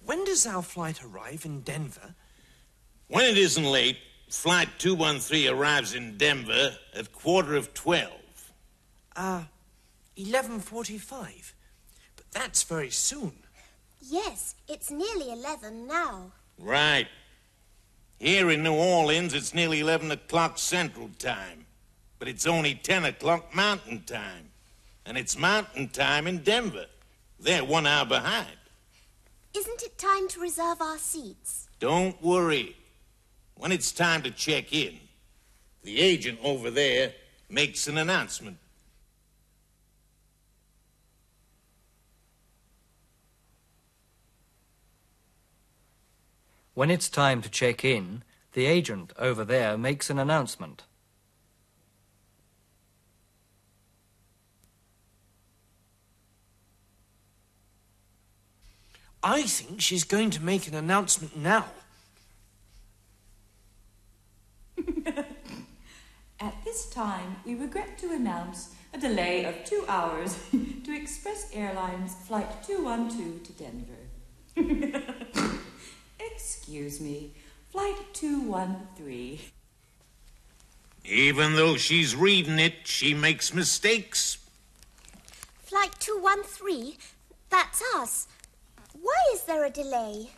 When 0.05 0.23
does 0.23 0.45
our 0.45 0.61
flight 0.61 1.03
arrive 1.03 1.43
in 1.45 1.61
Denver? 1.61 2.15
when 3.07 3.25
it 3.25 3.37
isn't 3.37 3.65
late, 3.65 3.97
Flight 4.29 4.69
213 4.79 5.53
arrives 5.53 5.93
in 5.93 6.17
Denver 6.17 6.75
at 6.95 7.11
quarter 7.11 7.55
of 7.55 7.73
12. 7.73 8.11
Uh, 9.15 9.43
11.45. 10.17 11.53
But 12.15 12.25
that's 12.31 12.63
very 12.63 12.89
soon. 12.89 13.33
Yes, 14.01 14.55
it's 14.67 14.89
nearly 14.89 15.31
11 15.31 15.87
now. 15.87 16.31
Right. 16.59 17.07
Here 18.19 18.49
in 18.49 18.63
New 18.63 18.73
Orleans, 18.73 19.33
it's 19.33 19.53
nearly 19.53 19.81
11 19.81 20.11
o'clock 20.11 20.57
Central 20.57 21.09
Time. 21.19 21.64
But 22.19 22.27
it's 22.27 22.45
only 22.45 22.75
10 22.75 23.05
o'clock 23.05 23.53
Mountain 23.53 24.03
Time. 24.03 24.49
And 25.05 25.17
it's 25.17 25.37
Mountain 25.37 25.89
Time 25.89 26.27
in 26.27 26.39
Denver. 26.39 26.85
They're 27.39 27.63
one 27.63 27.85
hour 27.85 28.05
behind. 28.05 28.57
Isn't 29.53 29.83
it 29.83 29.97
time 29.97 30.27
to 30.29 30.39
reserve 30.39 30.81
our 30.81 30.97
seats? 30.97 31.67
Don't 31.79 32.21
worry. 32.21 32.75
When 33.55 33.71
it's 33.71 33.91
time 33.91 34.21
to 34.23 34.31
check 34.31 34.73
in, 34.73 34.99
the 35.83 35.99
agent 35.99 36.39
over 36.43 36.71
there 36.71 37.13
makes 37.49 37.87
an 37.87 37.97
announcement. 37.97 38.57
When 46.73 46.91
it's 46.91 47.07
time 47.07 47.41
to 47.41 47.49
check 47.49 47.85
in, 47.85 48.23
the 48.51 48.65
agent 48.65 49.13
over 49.17 49.45
there 49.45 49.77
makes 49.77 50.09
an 50.09 50.19
announcement. 50.19 50.83
I 59.27 59.41
think 59.41 59.81
she's 59.81 60.03
going 60.03 60.29
to 60.31 60.43
make 60.43 60.67
an 60.67 60.75
announcement 60.75 61.35
now. 61.35 61.65
At 66.39 66.53
this 66.63 66.85
time, 66.91 67.37
we 67.43 67.55
regret 67.55 67.97
to 67.99 68.11
announce 68.11 68.75
a 68.93 68.99
delay 68.99 69.45
of 69.45 69.65
two 69.65 69.83
hours 69.87 70.37
to 70.83 70.95
Express 70.95 71.49
Airlines 71.55 72.13
Flight 72.27 72.63
212 72.67 73.43
to 73.45 73.53
Denver. 73.53 73.97
Excuse 76.19 77.01
me, 77.01 77.31
Flight 77.71 77.97
213. 78.13 79.39
Even 81.03 81.55
though 81.55 81.77
she's 81.77 82.15
reading 82.15 82.59
it, 82.59 82.75
she 82.83 83.15
makes 83.15 83.55
mistakes. 83.55 84.37
Flight 85.63 85.95
213? 85.99 86.93
That's 87.49 87.81
us. 87.95 88.27
Why 89.05 89.21
is 89.35 89.43
there 89.43 89.63
a 89.63 89.69
delay? 89.69 90.31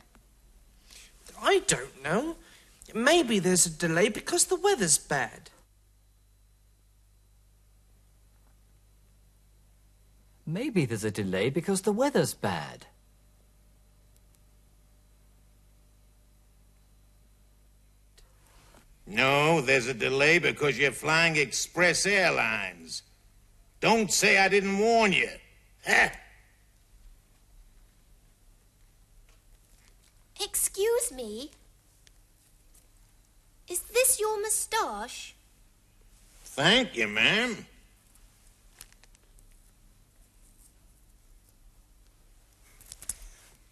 I 1.41 1.59
don't 1.67 2.03
know. 2.03 2.35
Maybe 2.93 3.39
there's 3.39 3.65
a 3.65 3.69
delay 3.69 4.09
because 4.09 4.45
the 4.47 4.57
weather's 4.57 4.97
bad. 4.97 5.49
Maybe 10.45 10.83
there's 10.83 11.05
a 11.05 11.11
delay 11.11 11.49
because 11.49 11.83
the 11.83 11.93
weather's 11.93 12.33
bad. 12.33 12.87
No, 19.05 19.61
there's 19.61 19.87
a 19.87 19.93
delay 19.93 20.39
because 20.39 20.77
you're 20.77 20.91
flying 20.91 21.37
Express 21.37 22.05
Airlines. 22.05 23.03
Don't 23.79 24.11
say 24.11 24.37
I 24.37 24.49
didn't 24.49 24.77
warn 24.77 25.13
you. 25.13 25.29
Excuse 30.41 31.11
me. 31.11 31.51
Is 33.67 33.81
this 33.81 34.19
your 34.19 34.41
moustache? 34.41 35.35
Thank 36.43 36.95
you, 36.95 37.07
ma'am. 37.07 37.65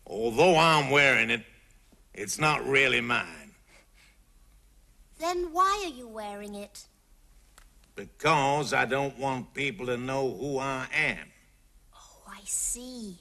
Although 0.08 0.58
I'm 0.58 0.91
wearing 0.91 1.30
it, 1.30 1.43
it's 2.13 2.39
not 2.39 2.65
really 2.67 3.01
mine. 3.01 3.51
Then 5.19 5.49
why 5.51 5.84
are 5.86 5.97
you 5.97 6.08
wearing 6.08 6.56
it? 6.56 6.86
Because 7.95 8.73
I 8.73 8.86
don't 8.86 9.17
want 9.17 9.54
people 9.54 9.86
to 9.88 9.97
know 9.97 10.36
who 10.39 10.60
I 10.60 10.86
am. 10.93 11.32
Oh, 11.95 12.32
I 12.32 12.41
see. 12.43 13.17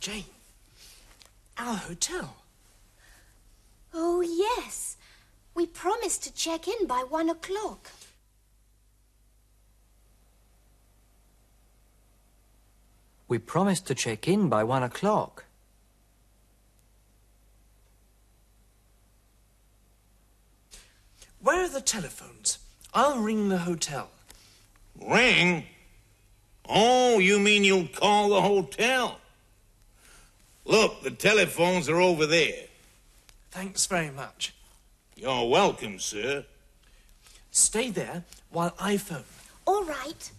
Jane, 0.00 0.24
our 1.58 1.76
hotel. 1.76 2.36
Oh, 3.94 4.20
yes. 4.20 4.96
We 5.54 5.66
promised 5.66 6.22
to 6.24 6.32
check 6.32 6.66
in 6.66 6.86
by 6.86 7.04
one 7.08 7.28
o'clock. 7.28 7.90
We 13.28 13.38
promised 13.38 13.86
to 13.86 13.94
check 13.94 14.28
in 14.28 14.48
by 14.48 14.64
one 14.64 14.82
o'clock. 14.82 15.44
Where 21.40 21.64
are 21.64 21.68
the 21.68 21.80
telephones? 21.80 22.58
I'll 22.94 23.20
ring 23.20 23.48
the 23.48 23.58
hotel. 23.58 24.10
Ring? 25.00 25.64
Oh, 26.68 27.18
you 27.18 27.38
mean 27.38 27.64
you'll 27.64 27.88
call 27.88 28.28
the 28.28 28.42
hotel? 28.42 29.18
Look, 30.64 31.02
the 31.02 31.10
telephones 31.10 31.88
are 31.88 32.00
over 32.00 32.26
there. 32.26 32.66
Thanks 33.50 33.86
very 33.86 34.10
much. 34.10 34.54
You're 35.16 35.48
welcome, 35.48 35.98
sir. 35.98 36.44
Stay 37.50 37.90
there 37.90 38.24
while 38.50 38.74
I 38.80 38.96
phone. 38.96 39.24
All 39.66 39.84
right. 39.84 40.30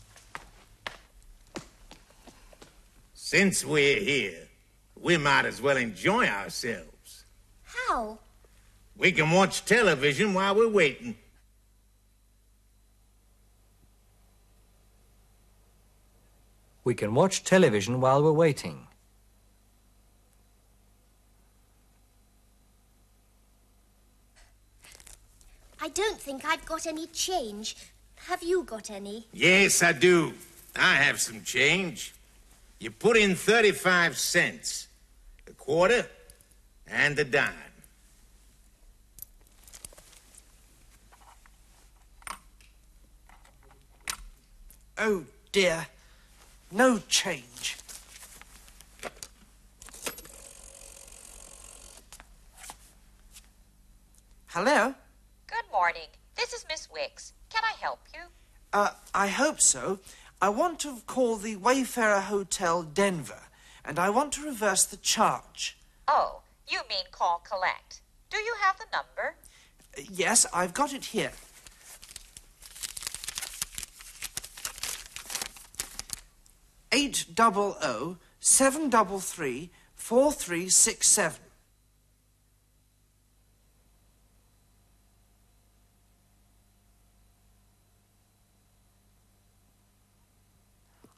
Since 3.13 3.65
we're 3.65 3.99
here, 3.99 4.47
we 4.99 5.17
might 5.17 5.45
as 5.45 5.61
well 5.61 5.77
enjoy 5.77 6.27
ourselves. 6.27 7.25
How? 7.63 8.19
We 8.97 9.11
can 9.11 9.31
watch 9.31 9.65
television 9.65 10.33
while 10.33 10.55
we're 10.55 10.69
waiting. 10.69 11.15
We 16.83 16.93
can 16.93 17.13
watch 17.13 17.43
television 17.43 18.01
while 18.01 18.23
we're 18.23 18.31
waiting. 18.31 18.87
I 25.83 25.89
don't 25.89 26.17
think 26.17 26.45
I've 26.45 26.65
got 26.65 26.87
any 26.87 27.07
change. 27.07 27.75
Have 28.27 28.41
you 28.41 28.63
got 28.63 28.89
any? 28.89 29.27
Yes, 29.33 29.83
I 29.83 29.91
do. 29.91 30.33
I 30.77 30.93
have 30.93 31.19
some 31.19 31.43
change. 31.43 32.13
You 32.79 32.89
put 32.89 33.17
in 33.17 33.35
35 33.35 34.17
cents, 34.17 34.87
a 35.45 35.51
quarter, 35.51 36.07
and 36.87 37.19
a 37.19 37.25
dime. 37.25 37.51
Oh, 44.97 45.25
dear. 45.51 45.87
No 46.71 46.99
change. 47.09 47.75
Hello? 54.47 54.95
Good 55.73 55.79
morning. 55.79 56.09
This 56.35 56.53
is 56.53 56.65
Miss 56.69 56.87
Wicks. 56.93 57.33
Can 57.49 57.63
I 57.65 57.73
help 57.81 58.01
you? 58.13 58.19
Uh, 58.71 58.91
I 59.15 59.25
hope 59.25 59.59
so. 59.59 59.97
I 60.39 60.49
want 60.49 60.77
to 60.81 60.97
call 61.07 61.37
the 61.37 61.55
Wayfarer 61.55 62.19
Hotel 62.19 62.83
Denver, 62.83 63.41
and 63.83 63.97
I 63.97 64.11
want 64.11 64.33
to 64.33 64.43
reverse 64.45 64.85
the 64.85 64.97
charge. 64.97 65.75
Oh, 66.07 66.43
you 66.67 66.81
mean 66.87 67.05
call 67.11 67.41
collect. 67.43 68.01
Do 68.29 68.37
you 68.37 68.53
have 68.61 68.77
the 68.77 68.85
number? 68.91 69.33
Uh, 69.97 70.03
Yes, 70.11 70.45
I've 70.53 70.75
got 70.75 70.93
it 70.93 71.05
here. 71.05 71.31
Eight 76.91 77.25
double 77.33 77.77
O 77.81 78.17
seven 78.39 78.91
double 78.91 79.19
three 79.19 79.71
four 79.95 80.31
three 80.31 80.69
six 80.69 81.07
seven. 81.07 81.39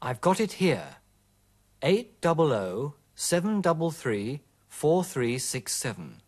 I've 0.05 0.21
got 0.21 0.39
it 0.39 0.51
here. 0.53 0.97
Eight 1.81 2.21
double 2.21 2.53
O 2.53 2.93
seven 3.15 3.59
double 3.59 3.89
three 3.89 4.41
four 4.67 5.03
three 5.03 5.39
six 5.39 5.73
seven. 5.73 6.21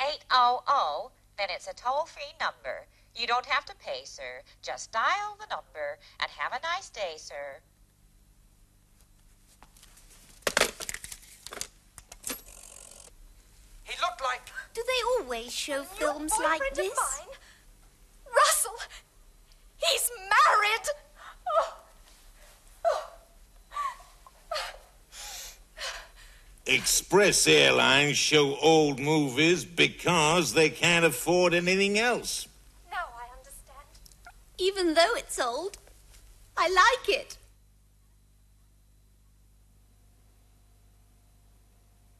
Eight 0.00 0.24
oh 0.30 0.62
oh. 0.66 1.10
Then 1.36 1.48
it's 1.50 1.68
a 1.68 1.74
toll-free 1.74 2.32
number. 2.40 2.86
You 3.14 3.26
don't 3.26 3.44
have 3.44 3.66
to 3.66 3.74
pay, 3.76 4.04
sir. 4.04 4.40
Just 4.62 4.90
dial 4.90 5.36
the 5.38 5.54
number 5.54 5.98
and 6.18 6.30
have 6.30 6.52
a 6.52 6.62
nice 6.62 6.88
day, 6.88 7.16
sir. 7.18 7.60
He 13.88 13.94
looked 14.02 14.22
like. 14.22 14.42
Do 14.74 14.82
they 14.86 15.24
always 15.24 15.52
show 15.52 15.82
films 15.82 16.32
New 16.38 16.44
like 16.44 16.60
boyfriend 16.60 16.72
of 16.72 16.76
this? 16.76 17.18
Mine? 17.18 17.28
Russell! 18.36 18.78
He's 19.78 20.10
married! 20.18 20.88
Oh. 21.48 21.76
Oh. 22.84 23.10
Express 26.66 27.46
Airlines 27.46 28.18
show 28.18 28.56
old 28.56 29.00
movies 29.00 29.64
because 29.64 30.52
they 30.52 30.68
can't 30.68 31.06
afford 31.06 31.54
anything 31.54 31.98
else. 31.98 32.46
Now 32.90 33.06
I 33.18 33.34
understand. 33.38 33.88
Even 34.58 34.92
though 34.92 35.14
it's 35.16 35.40
old, 35.40 35.78
I 36.58 36.68
like 36.68 37.08
it. 37.08 37.38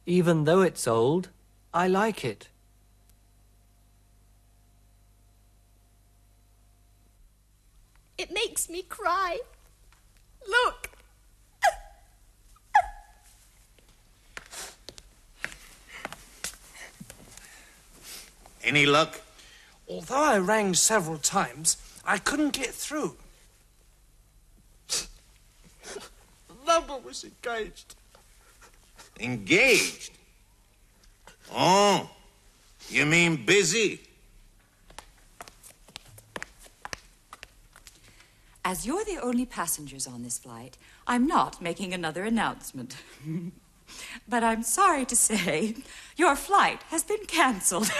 Even 0.07 0.45
though 0.45 0.61
it's 0.61 0.87
old, 0.87 1.29
I 1.73 1.87
like 1.87 2.25
it. 2.25 2.49
It 8.17 8.31
makes 8.31 8.69
me 8.69 8.81
cry. 8.81 9.39
Look. 10.47 10.89
Any 18.63 18.85
luck? 18.85 19.21
Although 19.87 20.23
I 20.23 20.37
rang 20.37 20.73
several 20.73 21.17
times, 21.17 21.77
I 22.05 22.17
couldn't 22.17 22.51
get 22.51 22.71
through. 22.71 23.15
Number 26.67 26.97
was 26.97 27.23
engaged. 27.23 27.95
Engaged? 29.19 30.18
Oh, 31.53 32.09
you 32.89 33.05
mean 33.05 33.45
busy? 33.45 34.01
As 38.63 38.85
you're 38.85 39.05
the 39.05 39.17
only 39.21 39.45
passengers 39.45 40.05
on 40.05 40.21
this 40.21 40.37
flight, 40.37 40.77
I'm 41.07 41.25
not 41.25 41.61
making 41.61 41.93
another 41.93 42.23
announcement. 42.23 42.97
but 44.27 44.43
I'm 44.43 44.63
sorry 44.63 45.05
to 45.05 45.15
say 45.15 45.75
your 46.15 46.35
flight 46.35 46.83
has 46.89 47.03
been 47.03 47.25
canceled. 47.25 47.89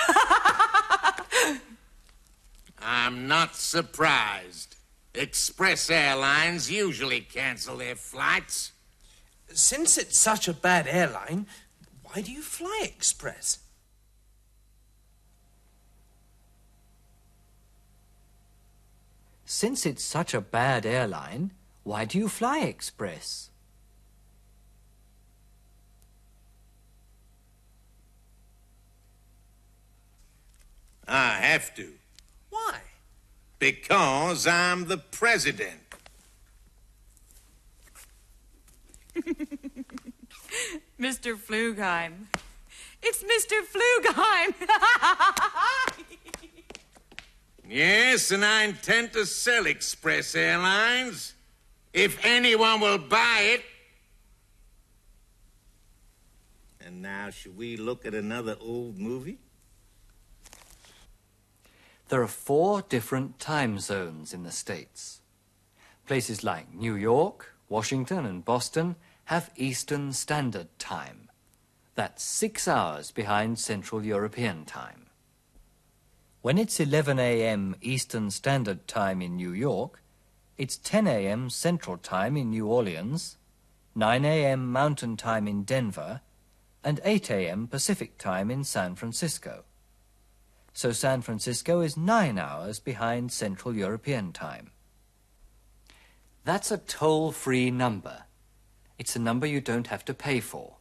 I'm 2.81 3.27
not 3.27 3.55
surprised. 3.55 4.75
Express 5.13 5.89
Airlines 5.89 6.69
usually 6.71 7.21
cancel 7.21 7.77
their 7.77 7.95
flights. 7.95 8.71
Since 9.51 9.97
it's 9.97 10.17
such 10.17 10.47
a 10.47 10.53
bad 10.53 10.88
airline, 10.88 11.47
why 12.11 12.21
do 12.21 12.31
you 12.31 12.41
fly 12.41 12.81
Express? 12.83 13.59
Since 19.45 19.85
it's 19.85 20.03
such 20.03 20.33
a 20.33 20.41
bad 20.41 20.85
airline, 20.85 21.51
why 21.83 22.05
do 22.05 22.17
you 22.17 22.27
fly 22.27 22.59
Express? 22.59 23.49
I 31.07 31.33
have 31.41 31.73
to. 31.75 31.93
Why? 32.49 32.81
Because 33.57 34.45
I'm 34.47 34.87
the 34.87 34.97
president. 34.97 35.81
Mr. 40.99 41.35
Flugheim. 41.38 42.27
It's 43.01 43.23
Mr. 43.23 43.62
Flugheim. 43.63 44.53
Yes, 47.69 48.31
and 48.31 48.43
I 48.43 48.63
intend 48.63 49.13
to 49.13 49.27
sell 49.27 49.67
Express 49.67 50.33
Airlines. 50.33 51.35
If 51.93 52.17
anyone 52.25 52.81
will 52.81 52.97
buy 52.97 53.41
it. 53.41 53.63
And 56.83 57.03
now, 57.03 57.29
should 57.29 57.55
we 57.55 57.77
look 57.77 58.07
at 58.07 58.15
another 58.15 58.57
old 58.59 58.97
movie? 58.97 59.38
There 62.07 62.23
are 62.23 62.27
four 62.27 62.81
different 62.81 63.38
time 63.38 63.77
zones 63.77 64.33
in 64.33 64.41
the 64.41 64.51
States. 64.51 65.21
Places 66.07 66.43
like 66.43 66.73
New 66.73 66.95
York, 66.95 67.53
Washington, 67.69 68.25
and 68.25 68.43
Boston 68.43 68.95
have 69.29 69.51
Eastern 69.55 70.11
Standard 70.11 70.67
Time. 70.79 71.29
That's 71.93 72.23
six 72.23 72.67
hours 72.67 73.11
behind 73.11 73.59
Central 73.59 74.03
European 74.03 74.65
Time. 74.65 75.05
When 76.41 76.57
it's 76.57 76.79
11 76.79 77.19
a.m. 77.19 77.75
Eastern 77.79 78.31
Standard 78.31 78.87
Time 78.87 79.21
in 79.21 79.35
New 79.35 79.53
York, 79.53 80.01
it's 80.57 80.77
10 80.77 81.05
a.m. 81.05 81.51
Central 81.51 81.97
Time 81.97 82.35
in 82.37 82.49
New 82.49 82.65
Orleans, 82.65 83.37
9 83.93 84.25
a.m. 84.25 84.71
Mountain 84.71 85.15
Time 85.15 85.47
in 85.47 85.61
Denver, 85.61 86.21
and 86.83 86.99
8 87.03 87.29
a.m. 87.29 87.67
Pacific 87.67 88.17
Time 88.17 88.49
in 88.49 88.63
San 88.63 88.95
Francisco. 88.95 89.63
So 90.73 90.91
San 90.91 91.21
Francisco 91.21 91.81
is 91.81 91.95
nine 91.95 92.39
hours 92.39 92.79
behind 92.79 93.31
Central 93.31 93.75
European 93.75 94.33
Time. 94.33 94.71
That's 96.45 96.71
a 96.71 96.79
toll-free 96.79 97.69
number. 97.69 98.23
It's 98.99 99.15
a 99.15 99.19
number 99.19 99.47
you 99.47 99.62
don't 99.62 99.88
have 99.88 100.03
to 100.05 100.13
pay 100.13 100.41
for. 100.41 100.75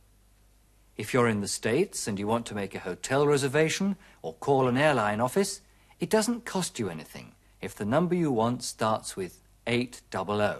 If 0.96 1.14
you're 1.14 1.28
in 1.28 1.40
the 1.40 1.48
States 1.48 2.08
and 2.08 2.18
you 2.18 2.26
want 2.26 2.44
to 2.46 2.54
make 2.54 2.74
a 2.74 2.80
hotel 2.80 3.26
reservation 3.26 3.96
or 4.20 4.34
call 4.34 4.66
an 4.66 4.76
airline 4.76 5.20
office, 5.20 5.60
it 6.00 6.10
doesn't 6.10 6.44
cost 6.44 6.80
you 6.80 6.90
anything 6.90 7.32
if 7.62 7.76
the 7.76 7.84
number 7.84 8.16
you 8.16 8.32
want 8.32 8.64
starts 8.64 9.16
with 9.16 9.40
800. 9.68 10.58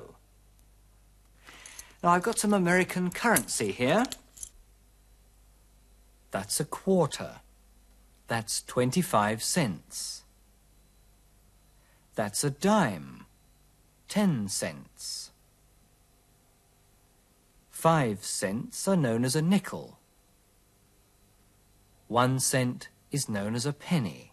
Now 2.03 2.11
I've 2.11 2.23
got 2.23 2.39
some 2.39 2.55
American 2.55 3.11
currency 3.11 3.73
here. 3.73 4.05
That's 6.31 6.61
a 6.61 6.65
quarter. 6.65 7.41
That's 8.29 8.63
25 8.63 9.43
cents. 9.43 10.23
That's 12.15 12.45
a 12.45 12.51
dime. 12.51 13.27
10 14.09 14.49
cents. 14.49 15.28
Five 17.79 18.25
cents 18.25 18.89
are 18.89 18.97
known 18.97 19.25
as 19.25 19.37
a 19.37 19.41
nickel. 19.41 20.01
One 22.09 22.41
cent 22.41 22.89
is 23.13 23.29
known 23.29 23.55
as 23.55 23.67
a 23.67 23.73
penny. 23.73 24.33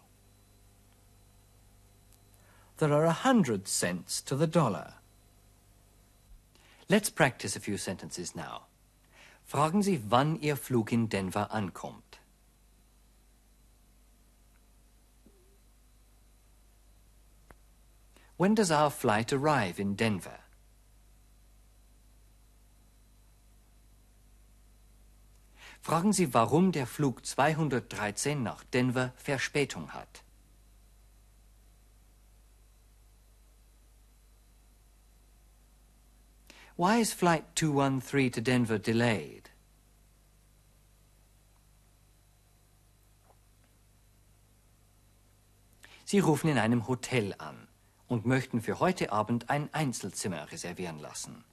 There 2.78 2.92
are 2.92 3.04
a 3.04 3.12
hundred 3.12 3.68
cents 3.68 4.20
to 4.22 4.34
the 4.34 4.48
dollar. 4.48 4.94
Let's 6.88 7.08
practice 7.08 7.54
a 7.54 7.60
few 7.60 7.76
sentences 7.76 8.34
now. 8.34 8.62
Fragen 9.48 9.84
Sie, 9.84 9.96
wann 9.96 10.40
Ihr 10.42 10.56
Flug 10.56 10.92
in 10.92 11.06
Denver 11.06 11.46
ankommt. 11.54 12.18
When 18.36 18.56
does 18.56 18.72
our 18.72 18.90
flight 18.90 19.32
arrive 19.32 19.78
in 19.78 19.94
Denver? 19.94 20.40
Fragen 25.80 26.12
Sie, 26.12 26.34
warum 26.34 26.72
der 26.72 26.86
Flug 26.86 27.24
213 27.24 28.42
nach 28.42 28.64
Denver 28.64 29.12
Verspätung 29.16 29.92
hat. 29.92 30.22
Why 36.76 37.00
is 37.00 37.14
Flight 37.14 37.44
213 37.54 38.32
to 38.32 38.40
Denver 38.42 38.78
delayed? 38.78 39.50
Sie 46.04 46.20
rufen 46.20 46.48
in 46.48 46.58
einem 46.58 46.86
Hotel 46.86 47.34
an 47.38 47.66
und 48.06 48.26
möchten 48.26 48.62
für 48.62 48.78
heute 48.78 49.10
Abend 49.10 49.50
ein 49.50 49.72
Einzelzimmer 49.74 50.52
reservieren 50.52 51.00
lassen. 51.00 51.44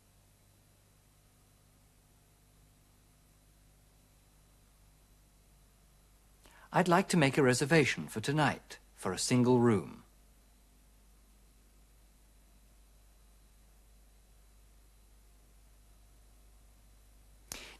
I'd 6.75 6.88
like 6.88 7.07
to 7.09 7.17
make 7.17 7.38
a 7.38 7.43
reservation 7.43 8.07
for 8.07 8.19
tonight 8.19 8.79
for 8.95 9.13
a 9.13 9.19
single 9.19 9.59
room. 9.59 10.01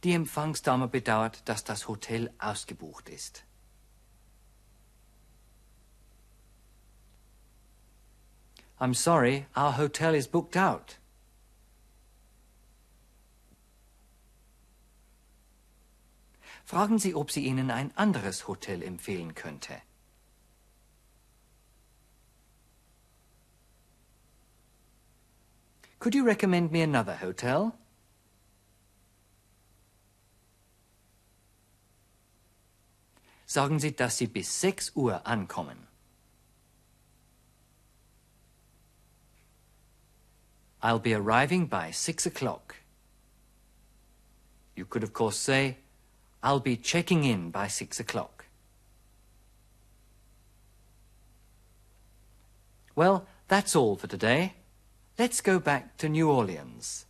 Die 0.04 0.14
Empfangsdame 0.14 0.88
bedauert, 0.88 1.42
dass 1.46 1.64
das 1.64 1.88
Hotel 1.88 2.30
ausgebucht 2.38 3.10
ist. 3.10 3.44
I'm 8.80 8.94
sorry, 8.94 9.48
our 9.56 9.72
hotel 9.72 10.14
is 10.14 10.28
booked 10.28 10.56
out. 10.56 10.98
Fragen 16.66 16.98
Sie, 16.98 17.14
ob 17.14 17.30
sie 17.32 17.46
Ihnen 17.46 17.72
ein 17.72 17.96
anderes 17.98 18.48
Hotel 18.48 18.82
empfehlen 18.82 19.36
könnte. 19.36 19.82
Could 26.00 26.16
you 26.16 26.26
recommend 26.26 26.72
me 26.72 26.84
another 26.84 27.22
hotel? 27.22 27.74
Sagen 33.46 33.80
Sie, 33.80 33.96
dass 33.96 34.18
Sie 34.18 34.28
bis 34.28 34.60
6 34.62 34.96
Uhr 34.96 35.26
ankommen. 35.28 35.88
I'll 40.82 41.00
be 41.00 41.16
arriving 41.16 41.68
by 41.68 41.92
6 41.92 42.26
o'clock. 42.26 42.76
You 44.76 44.86
could, 44.86 45.04
of 45.04 45.14
course, 45.14 45.38
say, 45.38 45.78
I'll 46.44 46.60
be 46.60 46.76
checking 46.76 47.24
in 47.24 47.52
by 47.52 47.68
6 47.68 48.02
o'clock. 48.02 48.46
Well, 52.96 53.26
that's 53.48 53.76
all 53.76 53.96
for 53.96 54.08
today. 54.08 54.54
Let's 55.18 55.42
go 55.42 55.58
back 55.58 55.98
to 55.98 56.10
New 56.10 56.30
Orleans. 56.30 57.06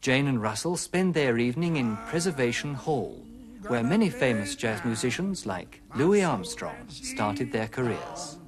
Jane 0.00 0.26
and 0.26 0.40
Russell 0.40 0.76
spend 0.76 1.14
their 1.14 1.38
evening 1.38 1.76
in 1.76 1.96
Preservation 2.08 2.74
Hall, 2.74 3.20
where 3.66 3.82
many 3.82 4.10
famous 4.10 4.54
jazz 4.54 4.84
musicians 4.84 5.44
like 5.44 5.80
Louis 5.96 6.22
Armstrong 6.22 6.88
started 6.88 7.52
their 7.52 7.68
careers. 7.68 8.38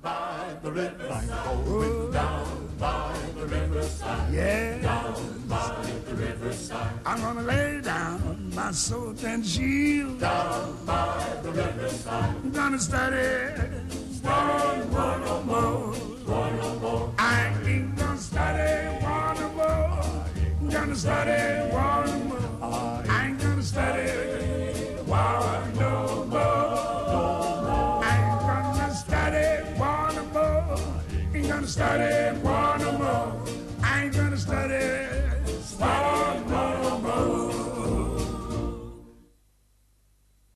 Yeah. 4.32 5.03
I'm 7.06 7.20
gonna 7.20 7.42
lay 7.42 7.80
down 7.80 8.50
my 8.54 8.72
sword 8.72 9.22
and 9.24 9.46
shield. 9.46 10.20
Down 10.20 10.76
by 10.84 11.38
the 11.42 11.52
riverside. 11.52 12.36
I'm 12.36 12.50
gonna 12.50 12.78
study. 12.78 13.52
One, 14.22 14.90
one 14.92 15.22
or 15.22 15.44
more. 15.44 15.92
One 16.26 16.60
or 16.60 16.74
more. 16.80 17.14
I 17.18 17.46
ain't 17.62 17.96
gonna 17.96 18.18
study 18.18 19.04
one 19.04 19.38
or 19.38 19.48
more. 19.50 20.24
I'm 20.60 20.68
gonna 20.70 20.96
study 20.96 21.70
one 21.70 22.28
more. 22.28 23.02
I 23.08 23.26
ain't 23.26 23.40
gonna 23.40 23.62
study 23.62 24.10
one 25.06 25.74
no 25.78 26.24
more. 26.24 26.40
I 28.02 28.16
ain't 28.18 28.40
gonna 28.40 28.94
study 28.94 29.46
one 29.78 30.32
more. 30.32 30.78
Ain't 31.34 31.48
gonna 31.48 31.66
study 31.66 32.38
one 32.40 32.80
no 32.80 32.92
more. 32.98 33.32
I 33.82 34.04
ain't 34.04 34.14
gonna 34.14 34.36
study 34.36 35.14